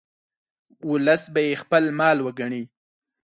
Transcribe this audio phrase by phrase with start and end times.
[0.89, 2.63] ولس به یې خپل مال وګڼي.